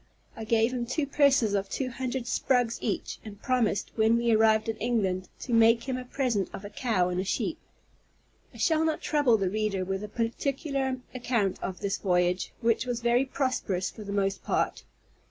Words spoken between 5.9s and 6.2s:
a